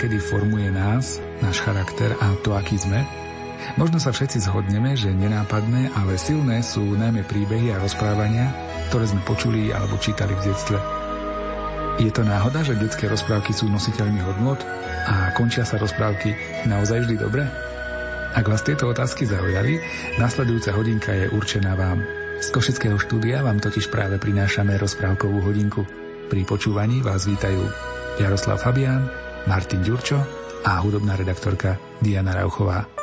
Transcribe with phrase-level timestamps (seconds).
[0.00, 3.04] kedy formuje nás, náš charakter a to, aký sme?
[3.76, 8.48] Možno sa všetci zhodneme, že nenápadné, ale silné sú najmä príbehy a rozprávania,
[8.90, 10.78] ktoré sme počuli alebo čítali v detstve.
[12.02, 14.58] Je to náhoda, že detské rozprávky sú nositeľmi hodnot
[15.06, 16.34] a končia sa rozprávky
[16.66, 17.46] naozaj vždy dobre?
[18.34, 19.78] Ak vás tieto otázky zaujali,
[20.18, 22.02] nasledujúca hodinka je určená vám.
[22.40, 25.86] Z Košického štúdia vám totiž práve prinášame rozprávkovú hodinku.
[26.26, 27.62] Pri počúvaní vás vítajú
[28.18, 29.06] Jaroslav Fabián,
[29.46, 30.18] Martin Ďurčo
[30.66, 32.99] a hudobná redaktorka Diana Rauchová.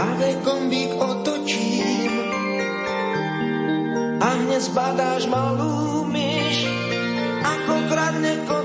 [0.00, 2.08] Pavé kombík otočím
[4.16, 6.64] a hneď zbadáš malú myš,
[7.44, 8.59] ako kradne kombík.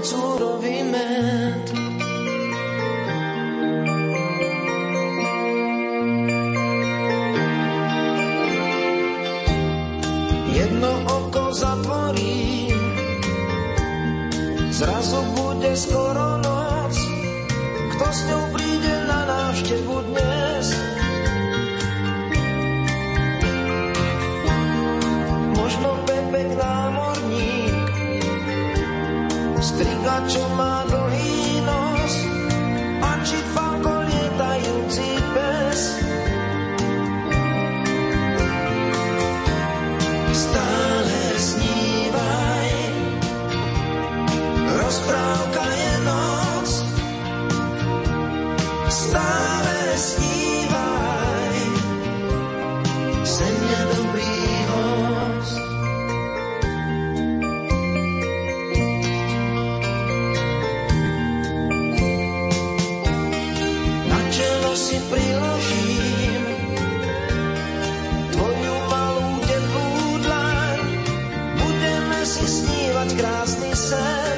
[73.26, 74.38] krásny sen.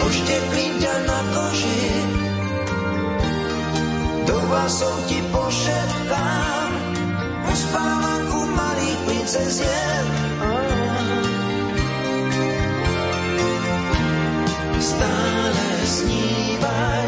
[0.00, 1.84] Ošteklíťa na koži,
[4.24, 6.70] do vlasov ti pošeptám,
[7.44, 10.08] o spávanku malých princeziek.
[14.80, 17.05] Stále snívaj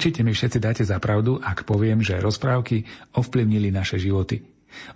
[0.00, 2.88] Určite mi všetci dáte za pravdu, ak poviem, že rozprávky
[3.20, 4.40] ovplyvnili naše životy.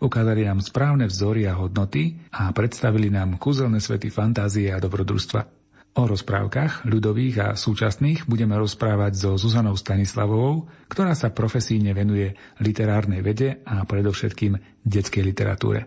[0.01, 5.41] Ukázali nám správne vzory a hodnoty a predstavili nám kúzelné svety fantázie a dobrodružstva.
[6.01, 12.33] O rozprávkach, ľudových a súčasných, budeme rozprávať so Zuzanou Stanislavovou, ktorá sa profesíne venuje
[12.65, 14.57] literárnej vede a predovšetkým
[14.89, 15.85] detskej literatúre.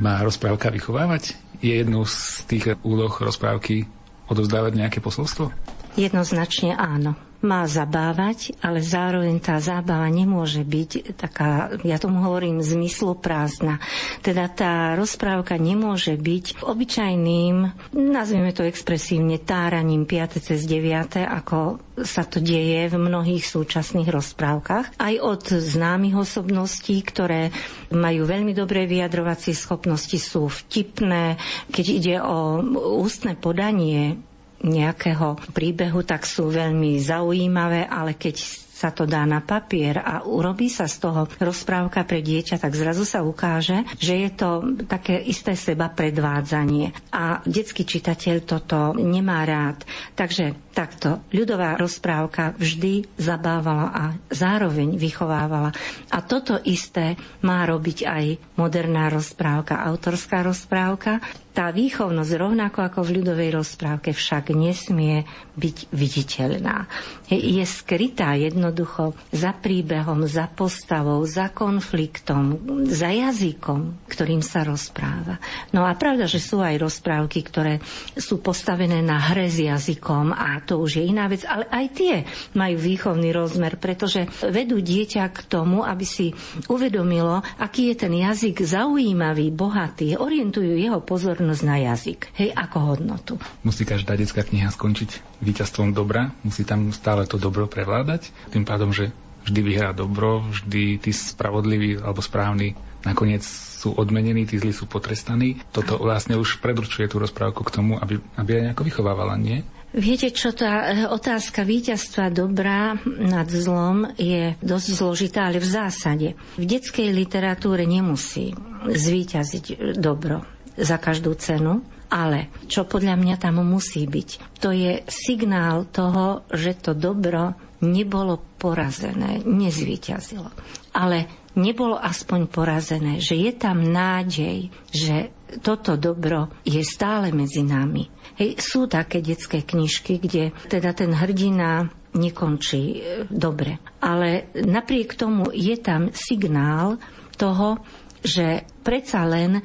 [0.00, 1.36] Má rozprávka vychovávať?
[1.60, 3.84] Je jednou z tých úloh rozprávky
[4.32, 5.52] odovzdávať nejaké posolstvo?
[6.00, 13.18] Jednoznačne áno má zabávať, ale zároveň tá zábava nemôže byť taká, ja tomu hovorím, zmyslu
[13.18, 13.82] prázdna.
[14.24, 17.56] Teda tá rozprávka nemôže byť obyčajným,
[17.92, 20.40] nazvime to expresívne, táraním 5.
[20.40, 21.24] cez 9.
[21.26, 25.00] ako sa to deje v mnohých súčasných rozprávkach.
[25.00, 27.48] Aj od známych osobností, ktoré
[27.88, 31.40] majú veľmi dobré vyjadrovacie schopnosti, sú vtipné.
[31.72, 32.60] Keď ide o
[33.00, 34.20] ústne podanie
[34.62, 40.68] nejakého príbehu, tak sú veľmi zaujímavé, ale keď sa to dá na papier a urobí
[40.68, 44.48] sa z toho rozprávka pre dieťa, tak zrazu sa ukáže, že je to
[44.84, 46.92] také isté seba predvádzanie.
[47.08, 49.80] A detský čitateľ toto nemá rád.
[50.12, 55.72] Takže takto, ľudová rozprávka vždy zabávala a zároveň vychovávala.
[56.12, 58.24] A toto isté má robiť aj
[58.60, 61.24] moderná rozprávka, autorská rozprávka.
[61.56, 65.24] Tá výchovnosť rovnako ako v ľudovej rozprávke však nesmie
[65.56, 66.84] byť viditeľná.
[67.32, 72.60] Je skrytá jednoducho za príbehom, za postavou, za konfliktom,
[72.92, 75.40] za jazykom, ktorým sa rozpráva.
[75.72, 77.80] No a pravda, že sú aj rozprávky, ktoré
[78.20, 82.14] sú postavené na hre s jazykom a to už je iná vec, ale aj tie
[82.52, 86.36] majú výchovný rozmer, pretože vedú dieťa k tomu, aby si
[86.68, 92.76] uvedomilo, aký je ten jazyk zaujímavý, bohatý, orientujú jeho pozornosť pozornosť na jazyk, hej, ako
[92.82, 93.34] hodnotu.
[93.62, 98.90] Musí každá detská kniha skončiť víťazstvom dobra, musí tam stále to dobro prevládať, tým pádom,
[98.90, 99.14] že
[99.46, 102.74] vždy vyhrá dobro, vždy tí spravodliví alebo správni
[103.06, 105.62] nakoniec sú odmenení, tí zlí sú potrestaní.
[105.70, 109.62] Toto vlastne už predurčuje tú rozprávku k tomu, aby, aby aj nejako vychovávala, nie?
[109.94, 116.28] Viete čo, tá eh, otázka víťazstva dobrá nad zlom je dosť zložitá, ale v zásade
[116.58, 118.50] v detskej literatúre nemusí
[118.90, 125.90] zvíťaziť dobro za každú cenu, ale čo podľa mňa tam musí byť, to je signál
[125.90, 130.48] toho, že to dobro nebolo porazené, nezvíťazilo.
[130.96, 138.08] Ale nebolo aspoň porazené, že je tam nádej, že toto dobro je stále medzi nami.
[138.36, 143.80] Hej, sú také detské knižky, kde teda ten hrdina nekončí e, dobre.
[144.00, 147.00] Ale napriek tomu je tam signál
[147.36, 147.80] toho,
[148.24, 149.62] že predsa len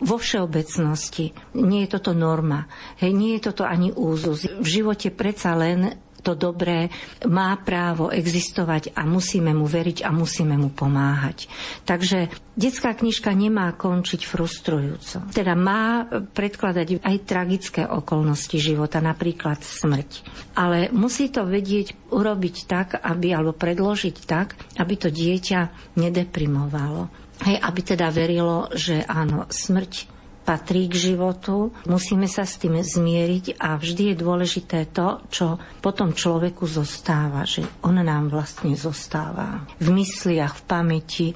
[0.00, 2.68] vo všeobecnosti nie je toto norma.
[3.00, 4.44] Hej, nie je toto ani úzus.
[4.44, 5.96] V živote predsa len
[6.26, 6.90] to dobré
[7.30, 11.46] má právo existovať a musíme mu veriť a musíme mu pomáhať.
[11.86, 15.22] Takže detská knižka nemá končiť frustrujúco.
[15.30, 20.26] Teda má predkladať aj tragické okolnosti života, napríklad smrť.
[20.58, 27.56] Ale musí to vedieť urobiť tak, aby, alebo predložiť tak, aby to dieťa nedeprimovalo Hej,
[27.60, 30.16] aby teda verilo, že áno, smrť
[30.46, 36.14] patrí k životu, musíme sa s tým zmieriť a vždy je dôležité to, čo potom
[36.14, 41.28] človeku zostáva, že on nám vlastne zostáva v mysliach, v pamäti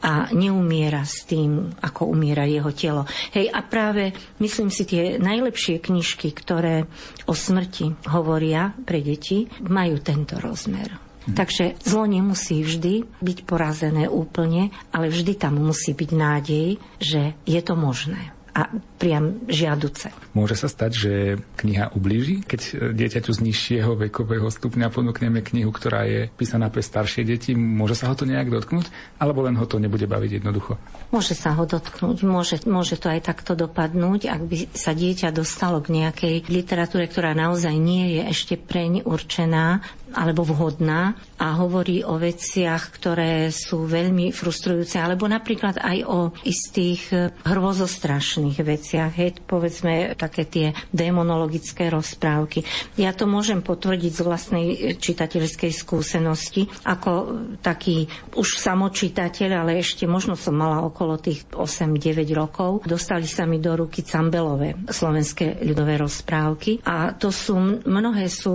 [0.00, 3.04] a neumiera s tým, ako umiera jeho telo.
[3.32, 6.88] Hej, a práve myslím si, tie najlepšie knižky, ktoré
[7.28, 11.09] o smrti hovoria pre deti, majú tento rozmer.
[11.34, 16.68] Takže zlo nemusí vždy byť porazené úplne, ale vždy tam musí byť nádej,
[16.98, 18.34] že je to možné.
[18.50, 18.66] A
[19.00, 20.12] priam žiaduce.
[20.36, 21.12] Môže sa stať, že
[21.56, 27.24] kniha ublíži, keď dieťaťu z nižšieho vekového stupňa ponúkneme knihu, ktorá je písaná pre staršie
[27.24, 27.56] deti.
[27.56, 28.92] Môže sa ho to nejak dotknúť?
[29.16, 30.76] Alebo len ho to nebude baviť jednoducho?
[31.08, 35.80] Môže sa ho dotknúť, môže, môže to aj takto dopadnúť, ak by sa dieťa dostalo
[35.80, 39.80] k nejakej literatúre, ktorá naozaj nie je ešte preň určená,
[40.10, 47.14] alebo vhodná a hovorí o veciach, ktoré sú veľmi frustrujúce, alebo napríklad aj o istých
[47.46, 52.64] hrvozostrašných veciach, hej, povedzme také tie demonologické rozprávky.
[52.98, 54.66] Ja to môžem potvrdiť z vlastnej
[54.98, 57.12] čitateľskej skúsenosti, ako
[57.60, 62.82] taký už samočitateľ, ale ešte možno som mala okolo tých 8-9 rokov.
[62.88, 68.54] Dostali sa mi do ruky Cambelové slovenské ľudové rozprávky a to sú, mnohé sú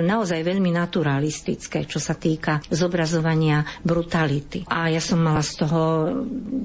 [0.00, 4.64] naozaj veľmi naturalistické, čo sa týka zobrazovania brutality.
[4.70, 5.82] A ja som mala z toho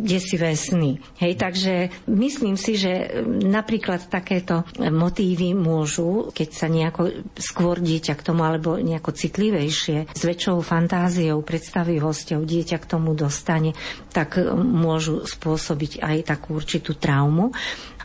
[0.04, 1.00] desivé sny.
[1.20, 1.74] Hej, takže
[2.08, 8.80] myslím si, že napríklad takéto motívy môžu, keď sa nejako skôr dieťa k tomu, alebo
[8.80, 13.76] nejako citlivejšie, s väčšou fantáziou, predstavivosťou dieťa k tomu dostane,
[14.12, 17.54] tak môžu spôsobiť aj takú určitú traumu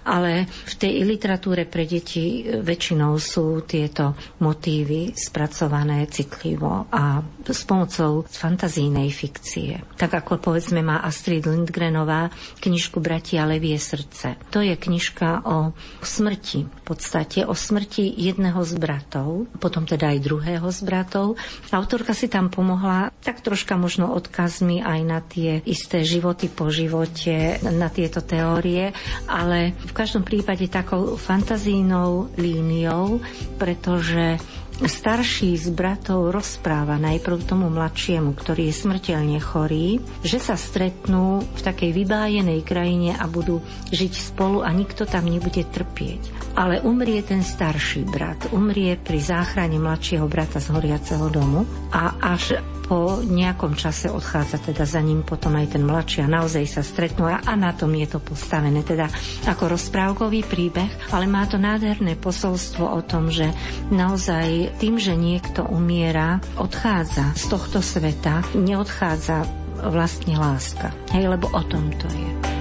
[0.05, 8.29] ale v tej literatúre pre deti väčšinou sú tieto motívy spracované citlivo a s pomocou
[8.29, 9.81] fantazijnej fikcie.
[9.97, 12.29] Tak ako povedzme má Astrid Lindgrenová
[12.61, 14.37] knižku Bratia Levie srdce.
[14.53, 15.73] To je knižka o
[16.05, 21.41] smrti, v podstate o smrti jedného z bratov, potom teda aj druhého z bratov.
[21.73, 27.61] Autorka si tam pomohla tak troška možno odkazmi aj na tie isté životy po živote,
[27.65, 28.93] na tieto teórie,
[29.29, 33.25] ale v každom prípade takou fantazínou líniou,
[33.57, 34.37] pretože
[34.85, 41.61] starší z bratov rozpráva najprv tomu mladšiemu, ktorý je smrteľne chorý, že sa stretnú v
[41.67, 43.59] takej vybájenej krajine a budú
[43.91, 46.55] žiť spolu a nikto tam nebude trpieť.
[46.59, 48.51] ale umrie ten starší brat.
[48.51, 51.63] Umrie pri záchrane mladšieho brata z horiaceho domu
[51.95, 52.59] a až
[52.89, 57.29] po nejakom čase odchádza teda za ním potom aj ten mladší a naozaj sa stretnú
[57.29, 58.81] a, a na tom je to postavené.
[58.81, 59.13] Teda
[59.45, 63.53] ako rozprávkový príbeh, ale má to nádherné posolstvo o tom, že
[63.93, 69.47] naozaj tým, že niekto umiera, odchádza z tohto sveta, neodchádza
[69.89, 70.91] vlastne láska.
[71.15, 72.58] Hej, lebo o tom to je.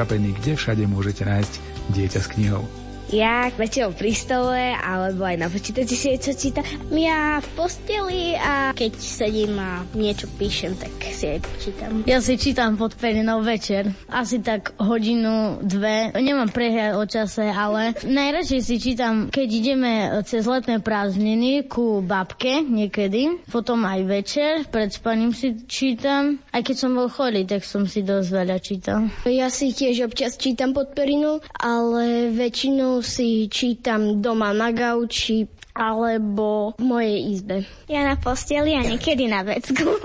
[0.00, 1.54] Prekvapení, kde všade môžete nájsť
[1.92, 2.64] dieťa s knihou.
[3.12, 6.64] Ja väčšinou pri stole, alebo aj na počítači si niečo čítam.
[6.88, 10.88] Ja v posteli a keď sedím a niečo píšem, tak
[11.20, 11.90] si aj počítam.
[12.08, 13.92] Ja si čítam pod perinou večer.
[14.08, 16.16] Asi tak hodinu, dve.
[16.16, 19.92] Nemám prehľad o čase, ale najradšej si čítam, keď ideme
[20.24, 23.44] cez letné prázdniny ku babke niekedy.
[23.52, 26.40] Potom aj večer, pred spaním si čítam.
[26.56, 29.12] Aj keď som bol chorý, tak som si dosť veľa čítal.
[29.28, 36.74] Ja si tiež občas čítam pod perinou, ale väčšinou si čítam doma na gauči alebo
[36.78, 37.56] v mojej izbe.
[37.86, 39.96] Ja na posteli a niekedy na vecku.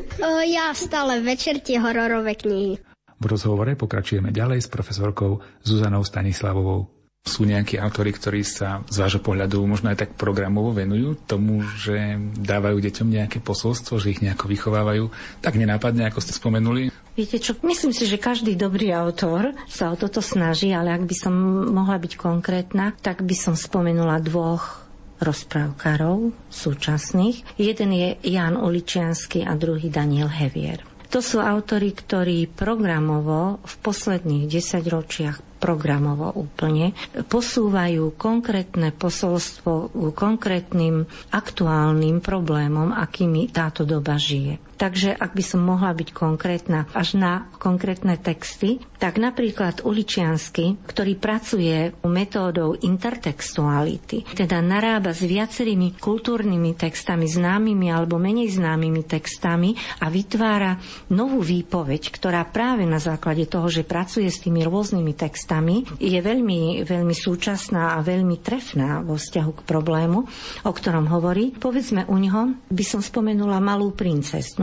[0.56, 2.80] ja stále večer tie hororové knihy.
[3.14, 6.92] V rozhovore pokračujeme ďalej s profesorkou Zuzanou Stanislavovou.
[7.24, 12.20] Sú nejakí autory, ktorí sa z vášho pohľadu možno aj tak programovo venujú tomu, že
[12.36, 15.08] dávajú deťom nejaké posolstvo, že ich nejako vychovávajú
[15.40, 16.92] tak nenápadne, ako ste spomenuli?
[17.16, 21.16] Viete čo, myslím si, že každý dobrý autor sa o toto snaží, ale ak by
[21.16, 21.32] som
[21.72, 24.83] mohla byť konkrétna, tak by som spomenula dvoch
[25.24, 27.56] rozprávkarov súčasných.
[27.56, 30.84] Jeden je Jan Uličiansky a druhý Daniel Hevier.
[31.14, 36.92] To sú autory, ktorí programovo v posledných desaťročiach programovo úplne,
[37.30, 44.60] posúvajú konkrétne posolstvo k konkrétnym aktuálnym problémom, akými táto doba žije.
[44.74, 51.14] Takže ak by som mohla byť konkrétna až na konkrétne texty, tak napríklad Uličiansky, ktorý
[51.20, 60.08] pracuje metódou intertextuality, teda narába s viacerými kultúrnymi textami, známymi alebo menej známymi textami a
[60.08, 60.80] vytvára
[61.12, 66.82] novú výpoveď, ktorá práve na základe toho, že pracuje s tými rôznymi textami, je veľmi,
[66.82, 70.18] veľmi súčasná a veľmi trefná vo vzťahu k problému,
[70.64, 71.52] o ktorom hovorí.
[71.54, 73.92] Povedzme u neho, by som spomenula Malú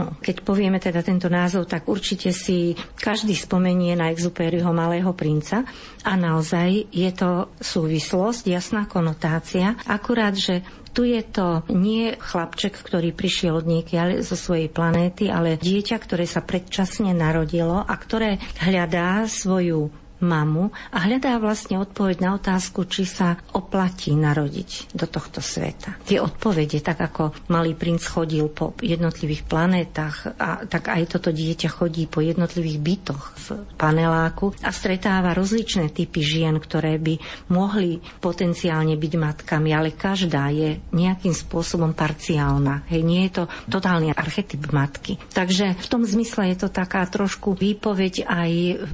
[0.02, 0.22] princesnu.
[0.22, 5.62] Keď povieme teda tento názov, tak určite si každý spomenie na Exupériho Malého princa
[6.02, 13.16] a naozaj je to súvislosť, jasná konotácia, akurát, že tu je to nie chlapček, ktorý
[13.16, 19.24] prišiel od niekiaľ zo svojej planéty, ale dieťa, ktoré sa predčasne narodilo a ktoré hľadá
[19.24, 19.88] svoju
[20.22, 25.98] mamu a hľadá vlastne odpoveď na otázku, či sa oplatí narodiť do tohto sveta.
[26.06, 31.68] Tie odpovede, tak ako malý princ chodil po jednotlivých planétach, a tak aj toto dieťa
[31.68, 37.18] chodí po jednotlivých bytoch v paneláku a stretáva rozličné typy žien, ktoré by
[37.50, 42.86] mohli potenciálne byť matkami, ale každá je nejakým spôsobom parciálna.
[42.86, 45.18] Hej, nie je to totálny archetyp matky.
[45.34, 48.50] Takže v tom zmysle je to taká trošku výpoveď aj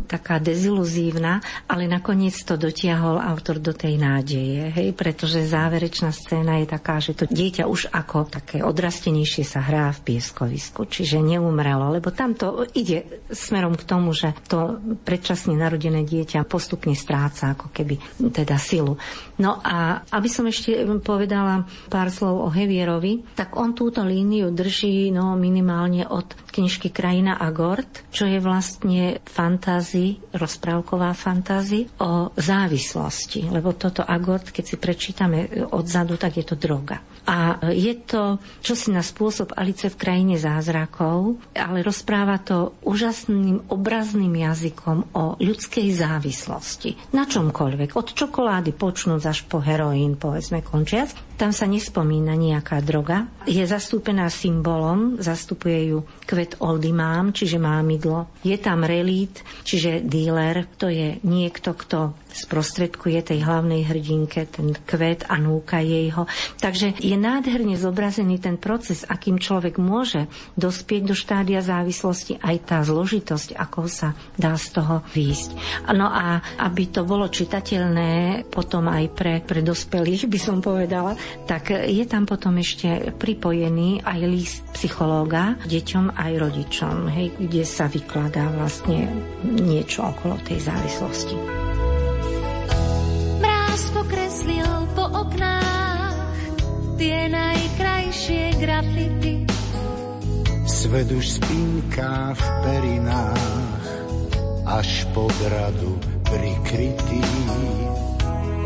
[0.09, 6.63] taká deziluzívna negatívna, ale nakoniec to dotiahol autor do tej nádeje, hej, pretože záverečná scéna
[6.63, 11.91] je taká, že to dieťa už ako také odrastenejšie sa hrá v pieskovisku, čiže neumrelo,
[11.93, 17.75] lebo tam to ide smerom k tomu, že to predčasne narodené dieťa postupne stráca ako
[17.75, 17.99] keby
[18.31, 18.97] teda silu.
[19.39, 25.15] No a aby som ešte povedala pár slov o Hevierovi, tak on túto líniu drží
[25.15, 32.37] no, minimálne od knižky Krajina a Gord, čo je vlastne fantázi, rozprávková veľa fantázy o
[32.37, 37.01] závislosti, lebo toto agort, keď si prečítame odzadu, tak je to droga.
[37.29, 44.33] A je to čosi na spôsob Alice v krajine zázrakov, ale rozpráva to úžasným obrazným
[44.33, 47.13] jazykom o ľudskej závislosti.
[47.13, 48.01] Na čomkoľvek.
[48.01, 51.13] Od čokolády počnúť až po heroín, povedzme končiac.
[51.37, 53.29] Tam sa nespomína nejaká droga.
[53.45, 58.33] Je zastúpená symbolom, zastupuje ju kvet oldimám, čiže mámidlo.
[58.41, 65.27] Je tam relít, čiže dealer, to je niekto, kto sprostredkuje tej hlavnej hrdinke ten kvet
[65.29, 66.29] a núka jej ho.
[66.61, 72.79] Takže je nádherne zobrazený ten proces, akým človek môže dospieť do štádia závislosti, aj tá
[72.85, 75.51] zložitosť, ako sa dá z toho výjsť.
[75.95, 81.17] No a aby to bolo čitateľné potom aj pre, pre dospelých, by som povedala,
[81.49, 87.91] tak je tam potom ešte pripojený aj list psychológa deťom aj rodičom, hej, kde sa
[87.91, 89.11] vykladá vlastne
[89.45, 91.68] niečo okolo tej závislosti
[95.13, 96.17] oknách
[96.99, 99.47] tie najkrajšie grafity.
[100.69, 103.83] Svet už spinká v perinách,
[104.69, 105.97] až pod radu
[106.29, 107.23] prikrytý.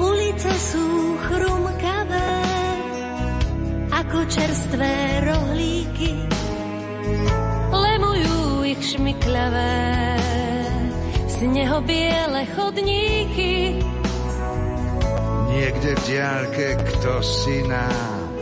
[0.00, 2.34] Ulice sú chrumkavé,
[3.92, 4.92] ako čerstvé
[5.28, 6.12] rohlíky.
[7.70, 9.76] Lemujú ich šmikľavé,
[11.30, 13.78] z neho biele chodníky
[15.52, 18.32] Niekde v diálke kto si nám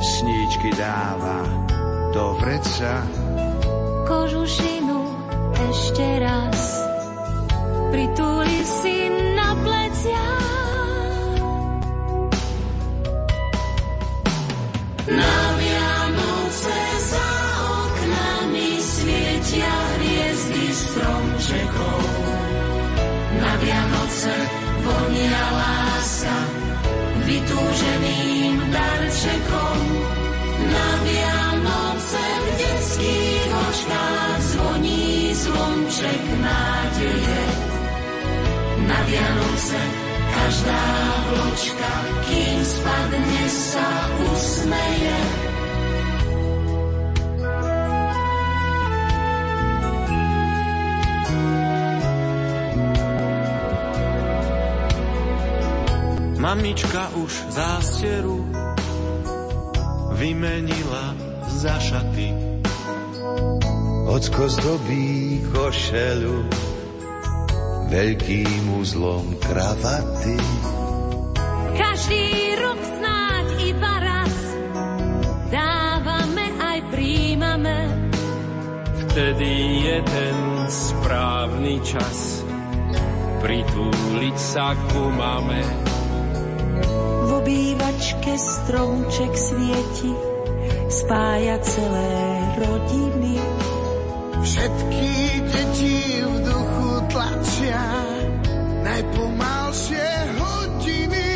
[0.00, 1.44] sníčky dáva
[2.16, 3.04] do vreca.
[4.08, 5.00] Kožušinu
[5.68, 6.58] ešte raz
[7.92, 8.29] pritúli
[39.10, 39.80] Vianoce
[40.30, 40.82] každá
[41.26, 41.90] vločka,
[42.30, 43.88] kým spadne sa
[44.22, 45.18] usmeje.
[56.38, 58.46] Mamička už zásteru
[60.14, 61.18] vymenila
[61.50, 62.30] za šaty.
[64.06, 66.69] Ocko zdobí košelu
[67.90, 70.38] veľkým uzlom kravaty.
[71.74, 72.24] Každý
[72.62, 74.36] rok snáď iba raz
[75.50, 77.78] dávame aj príjmame.
[79.10, 79.52] Vtedy
[79.90, 80.36] je ten
[80.70, 82.46] správny čas
[83.42, 85.90] pritúliť sa ku mame
[87.40, 90.12] obývačke stromček svieti,
[90.92, 92.12] spája celé
[92.60, 93.36] rodiny.
[94.40, 95.08] Všetky
[95.48, 97.82] deti v duchu tlačia
[98.86, 101.30] najpomalšie hodiny.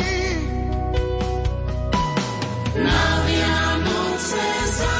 [2.79, 4.47] Na Vianoce
[4.79, 4.97] za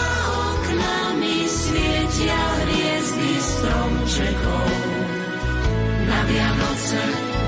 [0.51, 4.69] oknami svietia hviezdy stromčekov.
[6.05, 7.01] Na Vianoce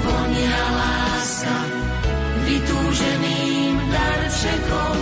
[0.07, 1.57] vonia láska
[2.47, 4.99] vytúženým darčekom.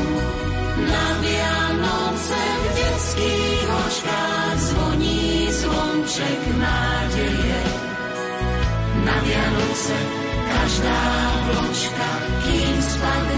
[0.85, 7.04] Na Vianoce v detských očkách zvoní zvonček nádeje.
[9.05, 9.97] Na Vianoce.
[10.49, 11.01] Každá
[11.45, 12.09] vločka,
[12.41, 13.34] kým spadne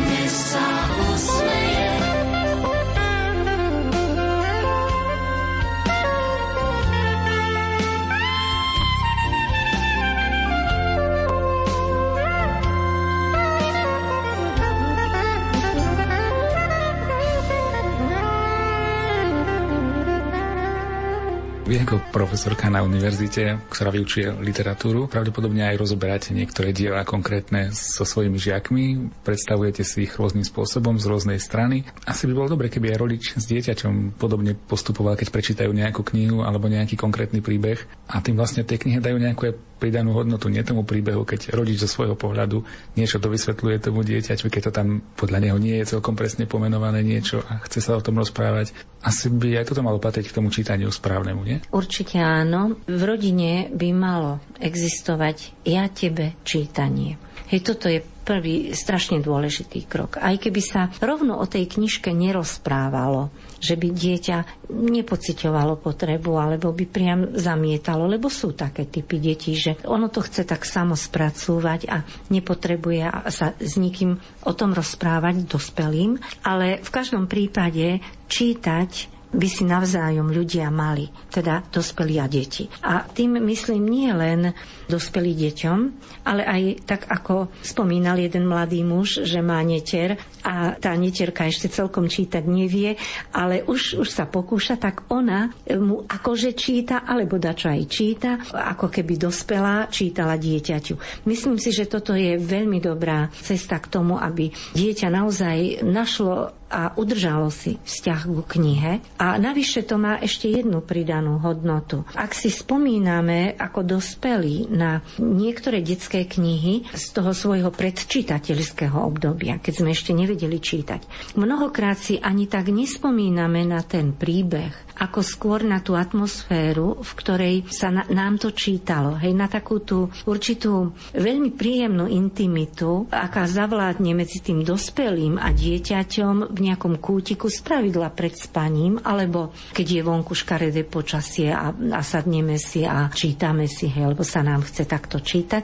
[21.78, 28.36] Ako profesorka na univerzite, ktorá vyučuje literatúru, pravdepodobne aj rozoberáte niektoré diela konkrétne so svojimi
[28.36, 28.86] žiakmi,
[29.22, 31.86] predstavujete si ich rôznym spôsobom z rôznej strany.
[32.04, 36.42] Asi by bolo dobre, keby aj rodič s dieťaťom podobne postupoval, keď prečítajú nejakú knihu
[36.42, 37.80] alebo nejaký konkrétny príbeh.
[38.10, 41.90] A tým vlastne tej knihe dajú nejakú pridanú hodnotu nie tomu príbehu, keď rodič zo
[41.90, 42.66] svojho pohľadu
[42.98, 47.46] niečo dovysvetľuje tomu dieťaťu, keď to tam podľa neho nie je celkom presne pomenované niečo
[47.46, 48.74] a chce sa o tom rozprávať.
[49.06, 51.58] Asi by aj toto malo patriť k tomu čítaniu správnemu, nie?
[51.70, 52.82] Určite áno.
[52.90, 57.27] V rodine by malo existovať ja tebe čítanie.
[57.47, 60.19] Hej, toto je prvý strašne dôležitý krok.
[60.19, 63.32] Aj keby sa rovno o tej knižke nerozprávalo,
[63.63, 69.80] že by dieťa nepociťovalo potrebu alebo by priam zamietalo, lebo sú také typy detí, že
[69.88, 76.19] ono to chce tak samo spracúvať a nepotrebuje sa s nikým o tom rozprávať dospelým,
[76.43, 82.65] ale v každom prípade čítať by si navzájom ľudia mali, teda dospelí a deti.
[82.82, 84.50] A tým myslím nie len
[84.89, 85.80] dospelí deťom,
[86.26, 91.69] ale aj tak ako spomínal jeden mladý muž, že má netier a tá netierka ešte
[91.69, 92.97] celkom čítať nevie,
[93.30, 98.89] ale už, už sa pokúša, tak ona mu akože číta, alebo dačo aj číta, ako
[98.89, 101.28] keby dospelá čítala dieťaťu.
[101.30, 106.95] Myslím si, že toto je veľmi dobrá cesta k tomu, aby dieťa naozaj našlo a
[106.95, 108.99] udržalo si vzťah ku knihe.
[109.19, 112.03] A navyše to má ešte jednu pridanú hodnotu.
[112.13, 119.73] Ak si spomíname ako dospelí na niektoré detské knihy z toho svojho predčítateľského obdobia, keď
[119.84, 125.79] sme ešte nevedeli čítať, mnohokrát si ani tak nespomíname na ten príbeh, ako skôr na
[125.79, 129.15] tú atmosféru, v ktorej sa na, nám to čítalo.
[129.21, 136.49] Hej, na takú tú určitú veľmi príjemnú intimitu, aká zavládne medzi tým dospelým a dieťaťom
[136.49, 142.01] v nejakom kútiku z pravidla pred spaním, alebo keď je vonku škaredé počasie a, a
[142.01, 145.63] sadneme si a čítame si, hej, lebo sa nám chce takto čítať,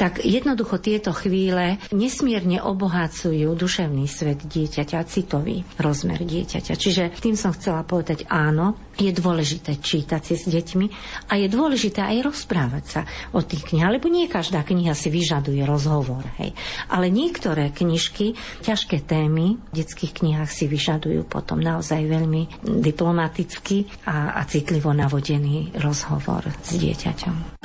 [0.00, 6.72] tak jednoducho tieto chvíle nesmierne obohacujú duševný svet dieťaťa, citový rozmer dieťaťa.
[6.72, 8.59] Čiže tým som chcela povedať áno,
[9.00, 10.86] je dôležité čítať si s deťmi
[11.30, 13.00] a je dôležité aj rozprávať sa
[13.32, 16.24] o tých knihách, lebo nie každá kniha si vyžaduje rozhovor.
[16.36, 16.52] Hej.
[16.92, 24.36] Ale niektoré knižky, ťažké témy v detských knihách si vyžadujú potom naozaj veľmi diplomatický a,
[24.36, 27.60] a citlivo navodený rozhovor s dieťaťom.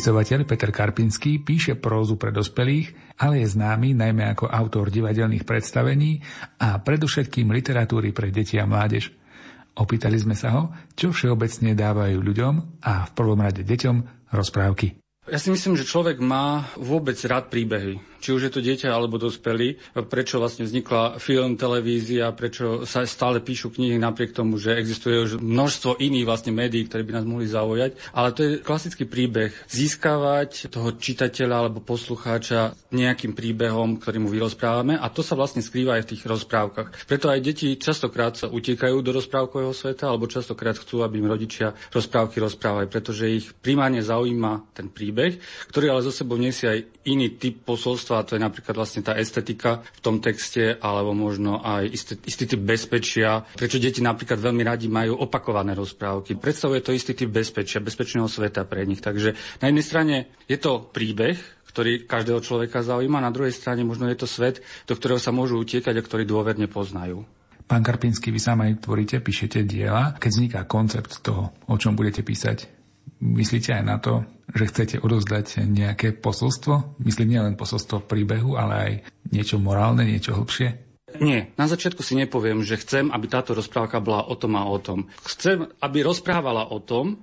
[0.00, 6.24] Spisovateľ Peter Karpinský píše prózu pre dospelých, ale je známy najmä ako autor divadelných predstavení
[6.56, 9.12] a predovšetkým literatúry pre deti a mládež.
[9.76, 10.62] Opýtali sme sa ho,
[10.96, 14.96] čo všeobecne dávajú ľuďom a v prvom rade deťom rozprávky.
[15.28, 18.00] Ja si myslím, že človek má vôbec rád príbehy.
[18.20, 23.40] Či už je to dieťa alebo dospelý, prečo vlastne vznikla film, televízia, prečo sa stále
[23.40, 27.48] píšu knihy napriek tomu, že existuje už množstvo iných vlastne médií, ktoré by nás mohli
[27.48, 27.96] zaujať.
[28.12, 29.50] Ale to je klasický príbeh.
[29.66, 35.96] Získavať toho čitateľa alebo poslucháča nejakým príbehom, ktorý mu vyrozprávame a to sa vlastne skrýva
[35.96, 37.08] aj v tých rozprávkach.
[37.08, 41.72] Preto aj deti častokrát sa utekajú do rozprávkového sveta alebo častokrát chcú, aby im rodičia
[41.94, 45.38] rozprávky rozprávali, pretože ich primárne zaujíma ten príbeh,
[45.70, 49.18] ktorý ale zo sebou nesie aj iný typ posolstva, a to je napríklad vlastne tá
[49.18, 53.42] estetika v tom texte, alebo možno aj istý, istý typ bezpečia.
[53.42, 56.38] Prečo deti napríklad veľmi radi majú opakované rozprávky.
[56.38, 59.02] Predstavuje to istý typ bezpečia, bezpečného sveta pre nich.
[59.02, 60.14] Takže na jednej strane
[60.46, 61.38] je to príbeh,
[61.70, 64.58] ktorý každého človeka zaujíma, na druhej strane možno je to svet,
[64.90, 67.22] do ktorého sa môžu utiekať a ktorý dôverne poznajú.
[67.70, 70.18] Pán Karpinský, vy sám aj tvoríte, píšete diela.
[70.18, 72.79] Keď vzniká koncept toho, o čom budete písať,
[73.20, 76.98] myslíte aj na to, že chcete odozdať nejaké posolstvo?
[77.04, 78.92] Myslím nielen posolstvo príbehu, ale aj
[79.30, 80.90] niečo morálne, niečo hlbšie?
[81.18, 84.78] Nie, na začiatku si nepoviem, že chcem, aby táto rozprávka bola o tom a o
[84.78, 85.10] tom.
[85.26, 87.18] Chcem, aby rozprávala o tom,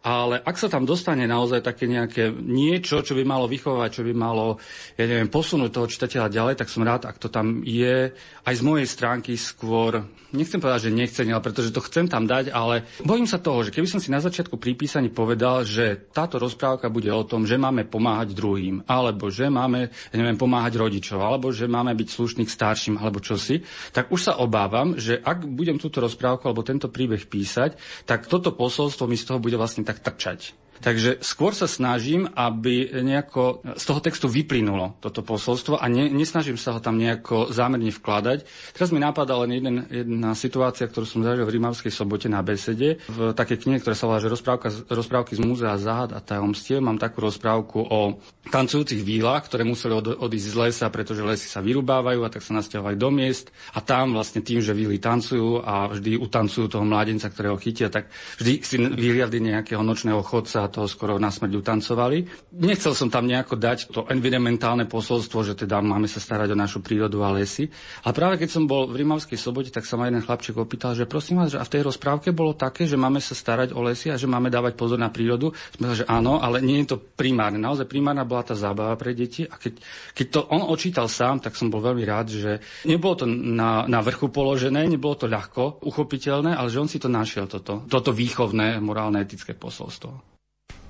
[0.00, 4.16] ale ak sa tam dostane naozaj také nejaké niečo, čo by malo vychovať, čo by
[4.16, 4.56] malo,
[4.96, 8.08] ja neviem, posunúť toho čitateľa ďalej, tak som rád, ak to tam je
[8.48, 10.00] aj z mojej stránky skôr,
[10.32, 13.76] nechcem povedať, že nechcem, ale pretože to chcem tam dať, ale bojím sa toho, že
[13.76, 17.60] keby som si na začiatku pri písaní povedal, že táto rozprávka bude o tom, že
[17.60, 22.48] máme pomáhať druhým, alebo že máme, ja neviem, pomáhať rodičov, alebo že máme byť slušný
[22.48, 23.60] k starším, alebo čosi,
[23.92, 27.76] tak už sa obávam, že ak budem túto rozprávku alebo tento príbeh písať,
[28.08, 30.54] tak toto posolstvo mi z toho bude vlastne tak trčať.
[30.80, 36.56] Takže skôr sa snažím, aby nejako z toho textu vyplynulo toto posolstvo a ne, nesnažím
[36.56, 38.48] sa ho tam nejako zámerne vkladať.
[38.72, 42.96] Teraz mi napadá len jeden, jedna situácia, ktorú som zažil v Rímavskej sobote na besede.
[43.12, 46.96] V takej knihe, ktorá sa volá že rozprávka, rozprávky z múzea záhad a tajomstiev, mám
[46.96, 48.16] takú rozprávku o
[48.48, 52.56] tancujúcich výlach, ktoré museli od, odísť z lesa, pretože lesy sa vyrubávajú a tak sa
[52.56, 53.52] nasťahovajú do miest.
[53.76, 58.08] A tam vlastne tým, že výly tancujú a vždy utancujú toho mladenca, ktorého chytia, tak
[58.40, 62.24] vždy si vyhliadli nejakého nočného chodca toho skoro na smrť utancovali.
[62.56, 66.80] Nechcel som tam nejako dať to environmentálne posolstvo, že teda máme sa starať o našu
[66.80, 67.66] prírodu a lesy.
[68.06, 71.10] A práve keď som bol v Rimavskej sobote, tak sa ma jeden chlapček opýtal, že
[71.10, 74.14] prosím vás, že a v tej rozprávke bolo také, že máme sa starať o lesy
[74.14, 75.50] a že máme dávať pozor na prírodu.
[75.76, 77.58] Som že áno, ale nie je to primárne.
[77.58, 79.42] Naozaj primárna bola tá zábava pre deti.
[79.42, 79.82] A keď,
[80.14, 83.98] keď to on očítal sám, tak som bol veľmi rád, že nebolo to na, na
[83.98, 88.78] vrchu položené, nebolo to ľahko uchopiteľné, ale že on si to našiel, toto, toto výchovné,
[88.78, 90.29] morálne, etické posolstvo.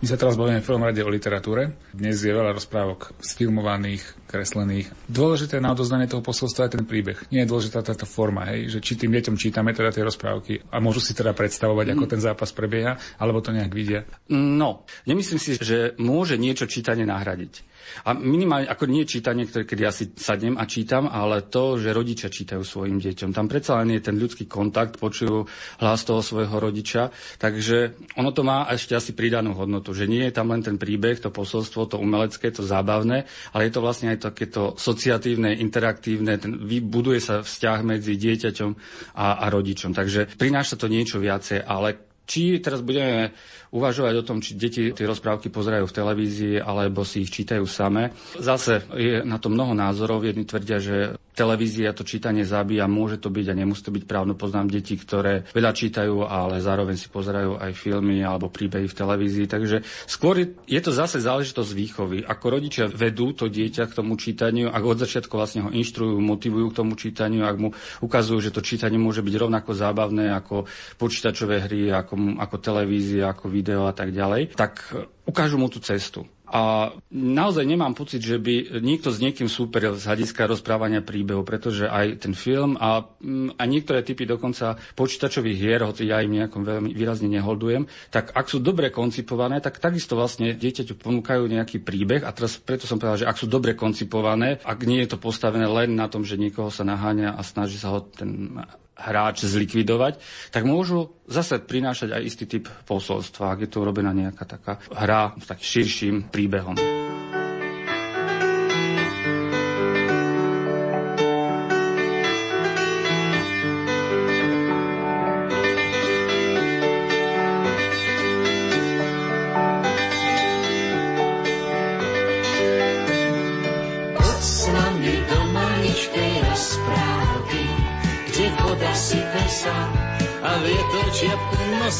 [0.00, 1.76] My sa teraz bavíme v prvom rade o literatúre.
[1.92, 4.00] Dnes je veľa rozprávok sfilmovaných,
[4.32, 4.88] kreslených.
[5.04, 7.20] Dôležité na odoznanie toho posolstva je ten príbeh.
[7.28, 10.80] Nie je dôležitá táto forma, hej, že či tým deťom čítame teda tie rozprávky a
[10.80, 14.08] môžu si teda predstavovať, ako ten zápas prebieha, alebo to nejak vidia.
[14.32, 17.68] No, nemyslím si, že môže niečo čítanie nahradiť.
[18.04, 21.94] A minimálne, ako nie čítanie, ktoré kedy ja si sadnem a čítam, ale to, že
[21.94, 23.30] rodičia čítajú svojim deťom.
[23.32, 25.46] Tam predsa len je ten ľudský kontakt, počujú
[25.80, 30.34] hlas toho svojho rodiča, takže ono to má ešte asi pridanú hodnotu, že nie je
[30.34, 34.32] tam len ten príbeh, to posolstvo, to umelecké, to zábavné, ale je to vlastne aj
[34.32, 36.56] takéto sociatívne, interaktívne, ten,
[36.90, 38.70] buduje sa vzťah medzi dieťaťom
[39.16, 39.94] a, a rodičom.
[39.94, 43.34] Takže prináša to niečo viacej, ale či teraz budeme
[43.74, 48.14] uvažovať o tom, či deti tie rozprávky pozerajú v televízii alebo si ich čítajú same.
[48.38, 50.22] Zase je na to mnoho názorov.
[50.22, 54.34] Jedni tvrdia, že televízia to čítanie zabíja, môže to byť a nemusí to byť právno.
[54.34, 59.46] Poznám deti, ktoré veľa čítajú, ale zároveň si pozerajú aj filmy alebo príbehy v televízii.
[59.46, 62.18] Takže skôr je to zase záležitosť výchovy.
[62.26, 66.66] Ako rodičia vedú to dieťa k tomu čítaniu, ak od začiatku vlastne ho inštruujú, motivujú
[66.72, 67.68] k tomu čítaniu, ak mu
[68.02, 70.66] ukazujú, že to čítanie môže byť rovnako zábavné ako
[70.98, 74.92] počítačové hry, ako ako televízia, ako video a tak ďalej, tak
[75.26, 76.26] ukážu mu tú cestu.
[76.50, 81.86] A naozaj nemám pocit, že by niekto s niekým súperil z hľadiska rozprávania príbehu, pretože
[81.86, 86.66] aj ten film a, mm, a niektoré typy dokonca počítačových hier, hoci ja im nejakom
[86.66, 92.26] veľmi výrazne neholdujem, tak ak sú dobre koncipované, tak takisto vlastne dieťaťu ponúkajú nejaký príbeh
[92.26, 95.70] a teraz preto som povedal, že ak sú dobre koncipované, ak nie je to postavené
[95.70, 98.58] len na tom, že niekoho sa naháňa a snaží sa ho ten
[99.00, 100.20] hráč zlikvidovať,
[100.52, 105.32] tak môžu zase prinášať aj istý typ posolstva, ak je to urobená nejaká taká hra
[105.40, 106.99] s takým širším príbehom.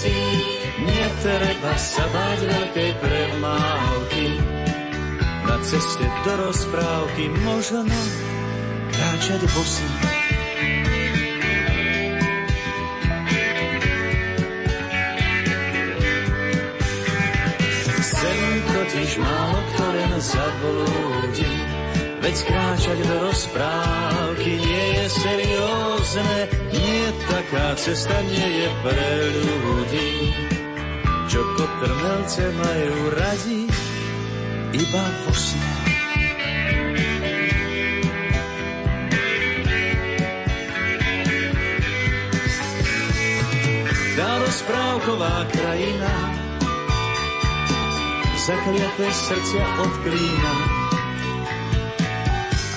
[0.00, 0.16] Nosí,
[0.80, 4.26] netreba sa báť veľkej premávky.
[5.44, 7.84] Na ceste do rozprávky možno
[8.92, 9.88] kráčať bosý.
[18.00, 21.52] Sem totiž málo ktoré zablúdi,
[22.20, 26.59] veď kráčať do rozprávky nie je seriózne,
[26.90, 29.12] nie taká cesta nie je pre
[29.62, 30.10] ľudí.
[31.30, 33.62] Čo kotrmelce majú radi,
[34.74, 35.70] iba vo sne.
[44.18, 46.14] Tá rozprávková krajina
[48.40, 50.54] zakliaté srdcia od klína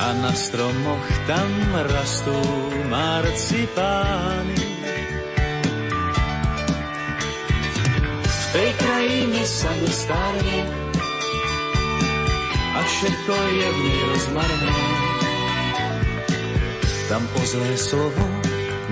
[0.04, 1.52] a na stromoch tam
[1.88, 2.36] rastú
[2.92, 4.60] marcipány.
[8.28, 10.60] V tej krajine sa nestarne
[12.74, 14.76] a všetko je v nej rozmarné.
[17.08, 18.26] Tam o zlé slovo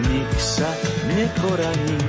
[0.07, 0.71] nik sa
[1.11, 1.99] neporaní.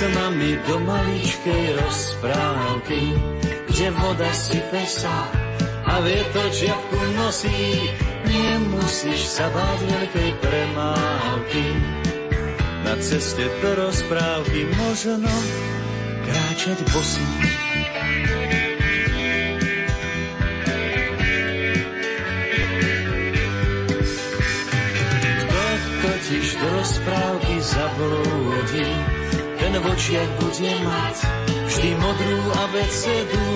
[0.00, 3.20] S nami do maličkej rozprávky,
[3.68, 5.28] kde voda sype sa
[5.84, 7.92] a vietor žiapku nosí.
[8.24, 11.64] Nemusíš sa báť veľkej premávky.
[12.80, 15.28] Na ceste do rozprávky možno
[16.24, 17.28] kráčať bosý.
[25.44, 25.60] Kto
[26.00, 29.19] totiž do rozprávky zablúdi,
[29.80, 31.16] v očiach bude mať
[31.64, 33.46] vždy modrú abecedu.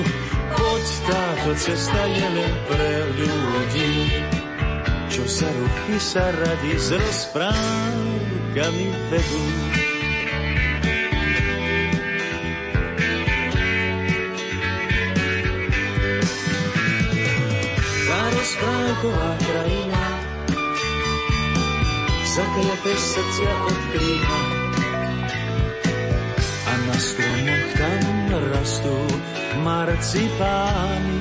[0.54, 3.92] Poď táto cesta je len pre ľudí,
[5.12, 9.44] čo sa ruchy sa radi s rozprávkami vedú.
[18.44, 20.04] Rozprávková krajina
[22.34, 24.53] zaklepe srdcia od klína a
[26.82, 28.04] na stromoch tam
[28.50, 28.98] rastú
[29.62, 31.18] marcipány.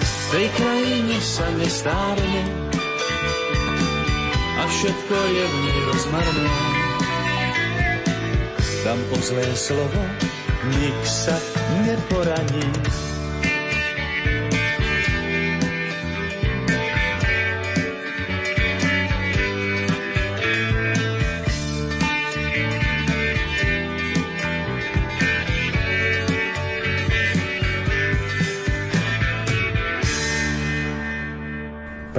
[0.00, 2.42] V tej krajine sa nestárne
[4.60, 6.52] a všetko je v nej rozmarné.
[8.84, 10.02] Tam o zlé slovo
[10.76, 11.36] nik sa
[11.82, 12.68] neporaní.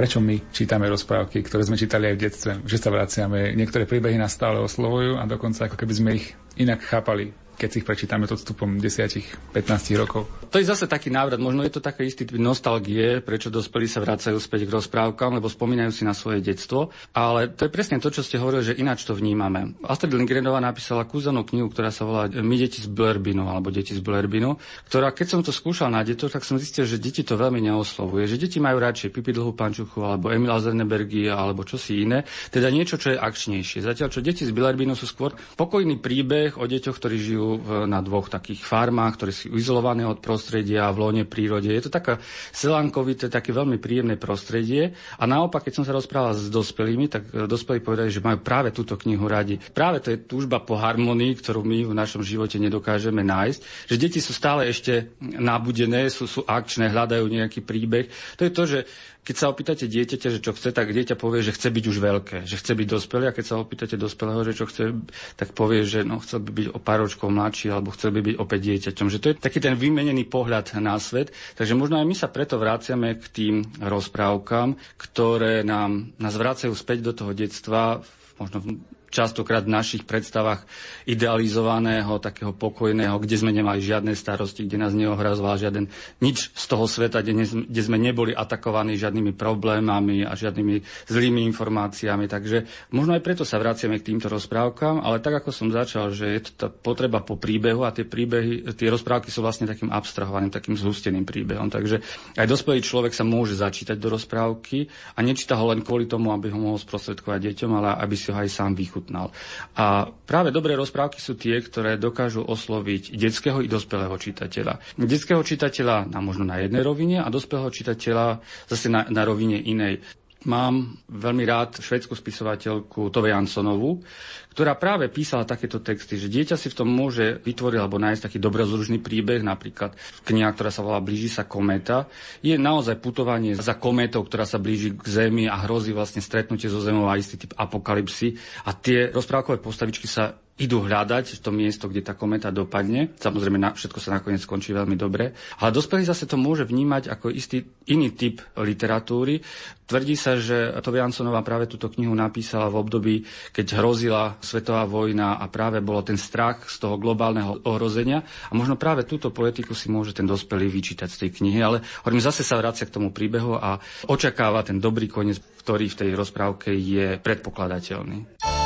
[0.02, 4.18] Prečo my čítame rozprávky, ktoré sme čítali aj v detstve, že sa vraciame, niektoré príbehy
[4.18, 7.30] nás stále oslovujú a dokonca ako keby sme ich inak chápali
[7.62, 9.54] keď si ich prečítame to odstupom 10-15
[9.94, 10.26] rokov.
[10.50, 14.02] To je zase taký návrat, možno je to také istý typ nostalgie, prečo dospelí sa
[14.02, 18.10] vracajú späť k rozprávkam, lebo spomínajú si na svoje detstvo, ale to je presne to,
[18.10, 19.78] čo ste hovorili, že ináč to vnímame.
[19.86, 24.02] Astrid Lindgrenová napísala kúzelnú knihu, ktorá sa volá My deti z Blerbinu, alebo Deti z
[24.02, 24.58] Blerbinu,
[24.90, 28.26] ktorá keď som to skúšal na detoch, tak som zistil, že deti to veľmi neoslovuje,
[28.26, 32.98] že deti majú radšej Pipi dlhú pančuchu alebo Emila Zernebergy alebo čosi iné, teda niečo,
[32.98, 33.86] čo je akčnejšie.
[33.86, 38.00] Zatiaľ, čo deti z Blerbinu sú skôr pokojný príbeh o deťoch, ktorí žijú v, na
[38.00, 41.68] dvoch takých farmách, ktoré sú izolované od prostredia v lone prírode.
[41.68, 42.22] Je to taká
[42.54, 44.94] selankovité, také veľmi príjemné prostredie.
[45.18, 48.72] A naopak, keď som sa rozprával s dospelými, tak e, dospelí povedali, že majú práve
[48.72, 49.60] túto knihu radi.
[49.60, 53.90] Práve to je túžba po harmonii, ktorú my v našom živote nedokážeme nájsť.
[53.92, 58.08] Že deti sú stále ešte nabudené, sú, sú akčné, hľadajú nejaký príbeh.
[58.38, 58.78] To je to, že
[59.22, 62.36] keď sa opýtate dieťaťa, že čo chce, tak dieťa povie, že chce byť už veľké,
[62.42, 64.98] že chce byť dospelý a keď sa opýtate dospelého, že čo chce,
[65.38, 68.36] tak povie, že no, chcel by byť o pár ročkov mladší alebo chcel by byť
[68.42, 69.06] opäť dieťaťom.
[69.06, 71.30] Že to je taký ten vymenený pohľad na svet.
[71.54, 77.06] Takže možno aj my sa preto vraciame k tým rozprávkam, ktoré nám, nás vracajú späť
[77.06, 78.02] do toho detstva,
[78.42, 80.64] možno častokrát v našich predstavách
[81.04, 85.92] idealizovaného, takého pokojného, kde sme nemali žiadne starosti, kde nás neohrazoval žiaden
[86.24, 91.44] nič z toho sveta, kde, ne, kde sme neboli atakovaní žiadnymi problémami a žiadnymi zlými
[91.52, 92.24] informáciami.
[92.24, 96.32] Takže možno aj preto sa vraciame k týmto rozprávkam, ale tak ako som začal, že
[96.32, 100.48] je to tá potreba po príbehu a tie príbehy, tie rozprávky sú vlastne takým abstrahovaným,
[100.48, 101.68] takým zhusteným príbehom.
[101.68, 102.00] Takže
[102.40, 106.48] aj dospelý človek sa môže začítať do rozprávky a nečíta ho len kvôli tomu, aby
[106.48, 109.34] ho mohol sprostredkovať deťom, ale aby si ho aj sám vychutil ochutnal.
[109.74, 114.78] A práve dobré rozprávky sú tie, ktoré dokážu osloviť detského i dospelého čitateľa.
[114.94, 118.38] Detského čitateľa na možno na jednej rovine a dospelého čitateľa
[118.70, 119.98] zase na, na rovine inej.
[120.42, 124.02] Mám veľmi rád švedskú spisovateľku Tove Jansonovu,
[124.50, 128.38] ktorá práve písala takéto texty, že dieťa si v tom môže vytvoriť alebo nájsť taký
[128.42, 129.94] dobrozružný príbeh, napríklad
[130.26, 132.10] kniha, ktorá sa volá Blíži sa kométa,
[132.42, 136.82] je naozaj putovanie za kométou, ktorá sa blíži k Zemi a hrozí vlastne stretnutie so
[136.82, 138.34] Zemou a istý typ apokalipsy.
[138.66, 143.10] A tie rozprávkové postavičky sa idú hľadať to miesto, kde tá kometa dopadne.
[143.18, 145.34] Samozrejme, na, všetko sa nakoniec skončí veľmi dobre.
[145.58, 149.42] Ale dospelý zase to môže vnímať ako istý iný typ literatúry.
[149.82, 153.14] Tvrdí sa, že Tove Jansonová práve túto knihu napísala v období,
[153.50, 158.22] keď hrozila svetová vojna a práve bolo ten strach z toho globálneho ohrozenia.
[158.22, 161.58] A možno práve túto poetiku si môže ten dospelý vyčítať z tej knihy.
[161.58, 165.98] Ale hovorím, zase sa vracia k tomu príbehu a očakáva ten dobrý koniec, ktorý v
[166.06, 168.61] tej rozprávke je predpokladateľný.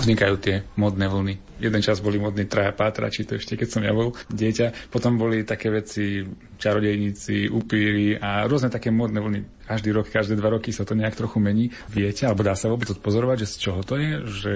[0.00, 1.34] Vznikajú tie modné vlny?
[1.60, 4.88] Jeden čas boli modní traja pátrači, to ešte keď som ja bol dieťa.
[4.88, 6.24] Potom boli také veci,
[6.56, 9.40] čarodejníci, upíry a rôzne také modné vlny.
[9.68, 11.68] Každý rok, každé dva roky sa to nejak trochu mení.
[11.92, 14.10] Viete, alebo dá sa vôbec odpozorovať, že z čoho to je?
[14.24, 14.54] Že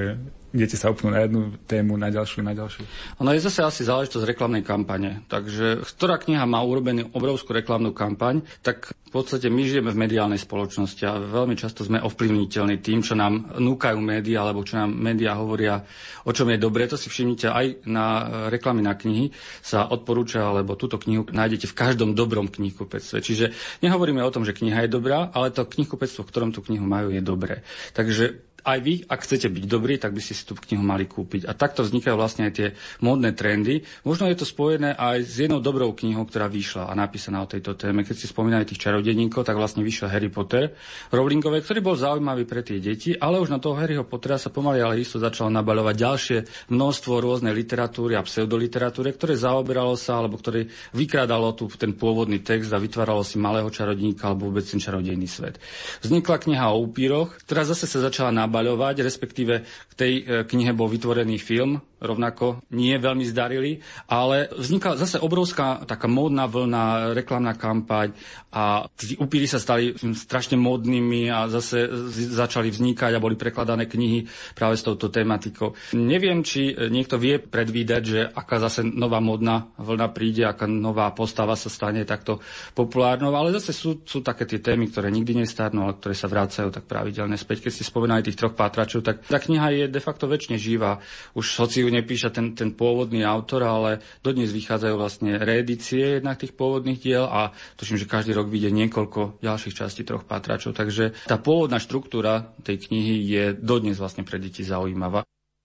[0.54, 2.86] idete sa upnúť na jednu tému, na ďalšiu, na ďalšiu?
[3.18, 5.26] Ono je zase asi záležitosť reklamnej kampane.
[5.26, 10.38] Takže ktorá kniha má urobenú obrovskú reklamnú kampaň, tak v podstate my žijeme v mediálnej
[10.38, 15.34] spoločnosti a veľmi často sme ovplyvniteľní tým, čo nám núkajú médiá, alebo čo nám médiá
[15.34, 15.82] hovoria,
[16.22, 16.86] o čom je dobre.
[16.86, 18.06] To si všimnite aj na
[18.46, 23.18] reklamy na knihy sa odporúča, alebo túto knihu nájdete v každom dobrom knihkupectve.
[23.22, 23.50] Čiže
[23.82, 27.10] nehovoríme o tom, že kniha je dobrá, ale to knihkupectvo, v ktorom tú knihu majú,
[27.10, 27.66] je dobré.
[27.94, 31.44] Takže aj vy, ak chcete byť dobrí, tak by ste si tú knihu mali kúpiť.
[31.44, 32.68] A takto vznikajú vlastne aj tie
[33.04, 33.84] módne trendy.
[34.08, 37.76] Možno je to spojené aj s jednou dobrou knihou, ktorá vyšla a napísaná o tejto
[37.76, 38.02] téme.
[38.02, 40.72] Keď si spomínali tých čarodeníkov, tak vlastne vyšiel Harry Potter
[41.12, 44.80] Rowlingovej, ktorý bol zaujímavý pre tie deti, ale už na toho Harryho Pottera sa pomaly
[44.80, 46.38] ale isto začalo nabaľovať ďalšie
[46.72, 52.72] množstvo rôznej literatúry a pseudoliteratúry, ktoré zaoberalo sa alebo ktoré vykrádalo tu ten pôvodný text
[52.72, 55.60] a vytváralo si malého čarodníka alebo vôbec ten čarodejný svet.
[56.00, 58.53] Vznikla kniha o upíroch, ktorá zase sa začala nabaľovať,
[59.02, 65.16] respektíve v tej e, knihe bol vytvorený film rovnako nie veľmi zdarili, ale vznikla zase
[65.18, 68.12] obrovská taká módna vlna, reklamná kampaň
[68.52, 71.88] a tí upíry sa stali strašne módnymi a zase
[72.30, 75.74] začali vznikať a boli prekladané knihy práve s touto tematikou.
[75.96, 81.56] Neviem, či niekto vie predvídať, že aká zase nová módna vlna príde, aká nová postava
[81.58, 82.38] sa stane takto
[82.76, 86.70] populárnou, ale zase sú, sú také tie témy, ktoré nikdy nestarnú, ale ktoré sa vrácajú
[86.70, 87.66] tak pravidelne späť.
[87.66, 90.98] Keď si spomínali tých troch pátračov, tak tá kniha je de facto väčšine živá.
[91.34, 93.90] Už hoci ju nepíše ten, ten pôvodný autor, ale
[94.20, 99.38] dodnes vychádzajú vlastne reedície jednak tých pôvodných diel a tuším, že každý rok vyjde niekoľko
[99.38, 100.74] ďalších častí troch pátračov.
[100.74, 105.22] Takže tá pôvodná štruktúra tej knihy je dodnes vlastne pre deti zaujímavá.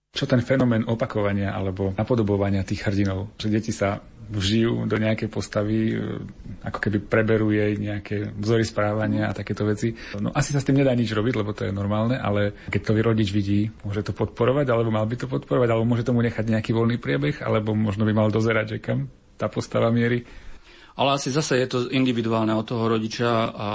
[0.10, 3.30] Čo ten fenomén opakovania alebo napodobovania tých hrdinov?
[3.38, 6.22] Že deti sa vžijú do nejakej postavy, e,
[6.62, 9.98] ako keby preberú jej nejaké vzory správania a takéto veci.
[10.22, 12.92] No asi sa s tým nedá nič robiť, lebo to je normálne, ale keď to
[13.02, 16.72] rodič vidí, môže to podporovať, alebo mal by to podporovať, alebo môže tomu nechať nejaký
[16.72, 19.10] voľný priebeh, alebo možno by mal dozerať, že kam
[19.40, 20.28] tá postava mierí.
[21.00, 23.68] Ale asi zase je to individuálne od toho rodiča a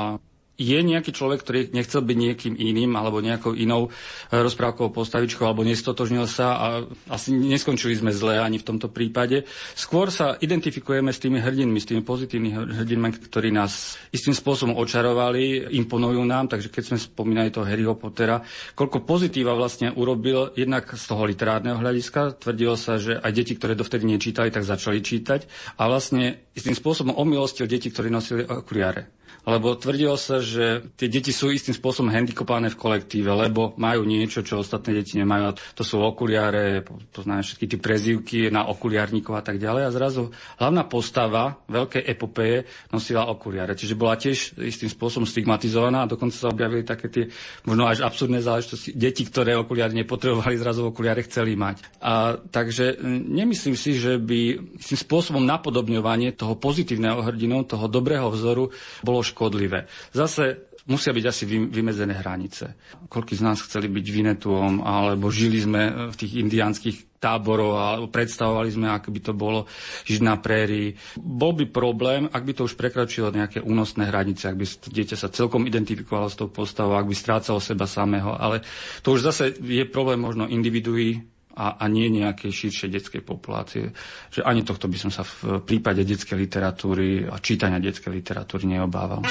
[0.55, 5.67] je nejaký človek, ktorý nechcel byť niekým iným alebo nejakou inou eh, rozprávkovou postavičkou alebo
[5.67, 6.67] nestotožnil sa a
[7.11, 9.43] asi neskončili sme zle ani v tomto prípade.
[9.75, 15.75] Skôr sa identifikujeme s tými hrdinmi, s tými pozitívnymi hrdinmi, ktorí nás istým spôsobom očarovali,
[15.75, 18.39] imponujú nám, takže keď sme spomínali toho Harryho Pottera,
[18.79, 23.75] koľko pozitíva vlastne urobil jednak z toho literárneho hľadiska, tvrdilo sa, že aj deti, ktoré
[23.75, 29.77] dovtedy nečítali, tak začali čítať a vlastne istým spôsobom omilostil deti, ktorí nosili okuliare lebo
[29.77, 34.65] tvrdilo sa, že tie deti sú istým spôsobom handikopované v kolektíve, lebo majú niečo, čo
[34.65, 35.77] ostatné deti nemajú.
[35.77, 36.81] To sú okuliare,
[37.13, 39.83] to znamená všetky tie prezývky na okuliarníkov a tak ďalej.
[39.85, 43.77] A zrazu hlavná postava veľkej epopeje nosila okuliare.
[43.77, 47.25] Čiže bola tiež istým spôsobom stigmatizovaná a dokonca sa objavili také tie
[47.69, 48.97] možno až absurdné záležitosti.
[48.97, 52.01] Deti, ktoré okuliare nepotrebovali, zrazu okuliare chceli mať.
[52.01, 58.73] A takže nemyslím si, že by istým spôsobom napodobňovanie toho pozitívneho hrdinu, toho dobrého vzoru
[59.05, 59.91] bolo škodlivé.
[60.15, 62.79] Zase musia byť asi vymedzené hranice.
[63.11, 68.69] Koľký z nás chceli byť Vinetuom, alebo žili sme v tých indiánskych táborov a predstavovali
[68.69, 69.61] sme, ako by to bolo
[70.05, 70.93] žiť na prérii.
[71.17, 75.33] Bol by problém, ak by to už prekračilo nejaké únosné hranice, ak by dieťa sa
[75.33, 78.61] celkom identifikovalo s tou postavou, ak by strácalo seba samého, ale
[79.01, 83.95] to už zase je problém možno individuí a, a nie nejakej širšej detskej populácie.
[84.35, 89.23] Že ani tohto by som sa v prípade detskej literatúry a čítania detskej literatúry neobával.